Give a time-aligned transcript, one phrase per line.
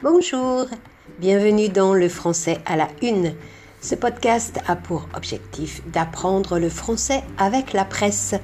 [0.00, 0.66] Bonjour,
[1.18, 3.34] bienvenue dans le français à la une.
[3.80, 8.36] Ce podcast a pour objectif d'apprendre le français avec la presse.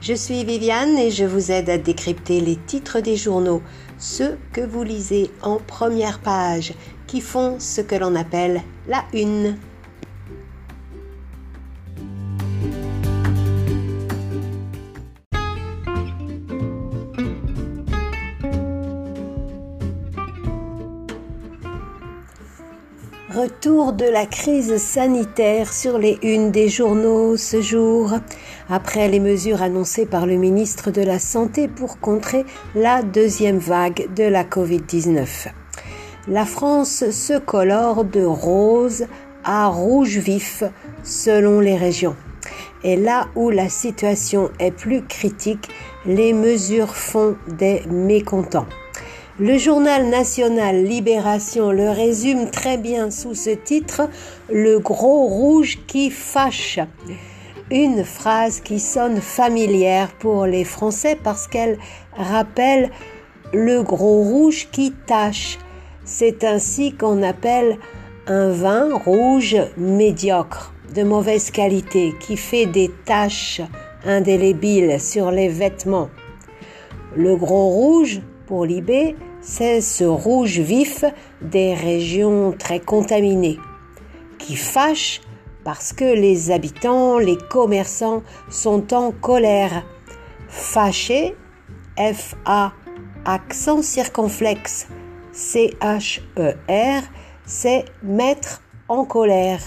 [0.00, 3.60] Je suis Viviane et je vous aide à décrypter les titres des journaux,
[3.98, 6.74] ceux que vous lisez en première page,
[7.08, 9.56] qui font ce que l'on appelle la une.
[23.32, 28.14] Retour de la crise sanitaire sur les unes des journaux ce jour,
[28.68, 34.12] après les mesures annoncées par le ministre de la Santé pour contrer la deuxième vague
[34.16, 35.46] de la Covid-19.
[36.26, 39.06] La France se colore de rose
[39.44, 40.64] à rouge vif
[41.04, 42.16] selon les régions.
[42.82, 45.68] Et là où la situation est plus critique,
[46.04, 48.66] les mesures font des mécontents.
[49.40, 54.02] Le journal national Libération le résume très bien sous ce titre
[54.50, 56.78] Le gros rouge qui fâche.
[57.70, 61.78] Une phrase qui sonne familière pour les Français parce qu'elle
[62.12, 62.90] rappelle
[63.54, 65.58] le gros rouge qui tache.
[66.04, 67.78] C'est ainsi qu'on appelle
[68.26, 73.62] un vin rouge médiocre, de mauvaise qualité, qui fait des taches
[74.04, 76.10] indélébiles sur les vêtements.
[77.16, 81.04] Le gros rouge, pour Libé, c'est ce rouge vif
[81.40, 83.58] des régions très contaminées
[84.38, 85.20] qui fâche
[85.64, 89.84] parce que les habitants, les commerçants sont en colère.
[90.48, 91.36] Fâché,
[91.96, 92.72] F-A,
[93.24, 94.88] accent circonflexe,
[95.32, 97.02] C-H-E-R,
[97.44, 99.60] c'est mettre en colère.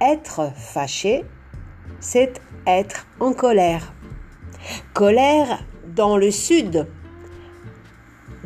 [0.00, 1.24] Être fâché,
[2.00, 3.92] c'est être en colère.
[4.94, 6.86] Colère dans le sud,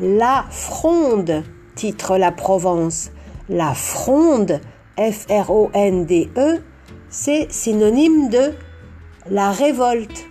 [0.00, 3.10] la fronde, titre la Provence.
[3.48, 4.60] La fronde,
[4.98, 6.60] F-R-O-N-D-E,
[7.08, 8.52] c'est synonyme de
[9.30, 10.26] la révolte.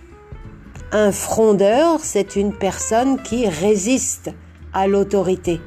[0.92, 4.30] Un frondeur, c'est une personne qui résiste
[4.72, 5.60] à l'autorité.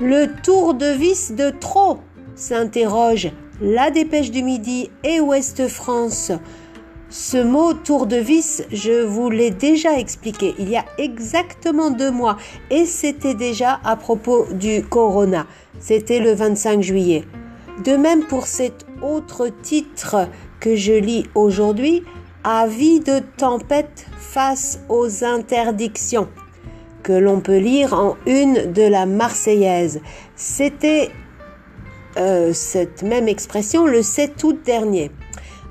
[0.00, 1.98] Le tour de vis de trop
[2.34, 3.30] s'interroge
[3.60, 6.32] la dépêche du midi et Ouest France
[7.12, 12.10] ce mot tour de vis, je vous l'ai déjà expliqué il y a exactement deux
[12.10, 12.38] mois
[12.70, 15.46] et c'était déjà à propos du corona.
[15.78, 17.24] C'était le 25 juillet.
[17.84, 20.26] De même pour cet autre titre
[20.58, 22.02] que je lis aujourd'hui,
[22.44, 26.28] Avis de tempête face aux interdictions,
[27.02, 30.00] que l'on peut lire en une de la Marseillaise.
[30.34, 31.10] C'était
[32.16, 35.12] euh, cette même expression le 7 août dernier.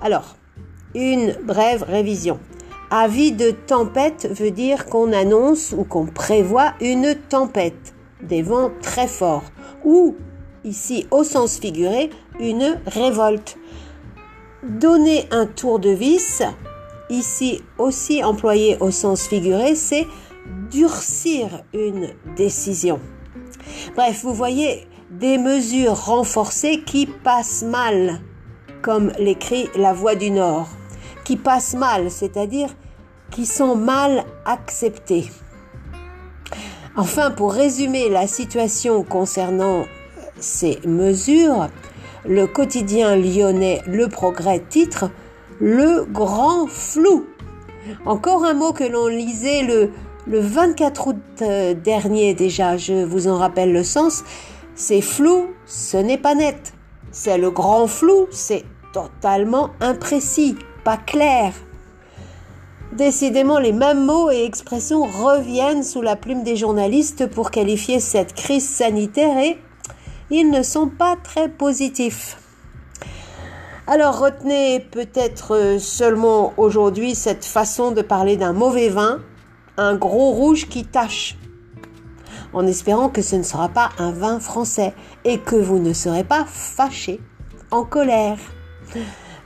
[0.02, 0.38] Alors,
[0.96, 2.40] une brève révision.
[2.90, 9.08] Avis de tempête veut dire qu'on annonce ou qu'on prévoit une tempête, des vents très
[9.08, 9.46] forts,
[9.86, 10.18] ou,
[10.66, 12.10] ici au sens figuré,
[12.40, 13.58] une révolte.
[14.64, 16.44] Donner un tour de vis,
[17.10, 20.06] ici aussi employé au sens figuré, c'est
[20.70, 23.00] durcir une décision.
[23.96, 28.20] Bref, vous voyez des mesures renforcées qui passent mal,
[28.82, 30.68] comme l'écrit La Voix du Nord
[31.24, 32.70] qui passent mal, c'est-à-dire
[33.32, 35.32] qui sont mal acceptés.
[36.98, 39.86] Enfin, pour résumer la situation concernant
[40.40, 41.70] ces mesures,
[42.26, 45.10] le quotidien lyonnais Le Progrès titre
[45.60, 47.26] Le grand flou.
[48.06, 49.92] Encore un mot que l'on lisait le,
[50.28, 54.24] le 24 août euh, dernier déjà, je vous en rappelle le sens.
[54.76, 56.74] C'est flou, ce n'est pas net.
[57.12, 61.54] C'est le grand flou, c'est totalement imprécis pas clair.
[62.92, 68.34] Décidément, les mêmes mots et expressions reviennent sous la plume des journalistes pour qualifier cette
[68.34, 69.58] crise sanitaire et
[70.30, 72.38] ils ne sont pas très positifs.
[73.88, 79.20] Alors retenez peut-être seulement aujourd'hui cette façon de parler d'un mauvais vin,
[79.78, 81.38] un gros rouge qui tache,
[82.54, 84.94] en espérant que ce ne sera pas un vin français
[85.26, 87.20] et que vous ne serez pas fâché,
[87.72, 88.38] en colère.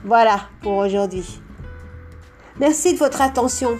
[0.04, 1.40] Voilà pour aujourd'hui.
[2.58, 3.76] Merci de votre attention.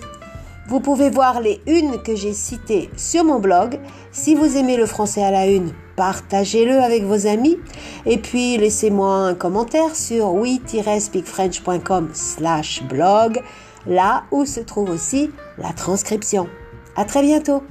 [0.68, 3.78] Vous pouvez voir les unes que j'ai citées sur mon blog.
[4.10, 7.56] Si vous aimez le français à la une, partagez-le avec vos amis.
[8.04, 13.40] Et puis laissez-moi un commentaire sur oui-speakfrench.com slash blog,
[13.86, 16.48] là où se trouve aussi la transcription.
[16.96, 17.62] À très bientôt!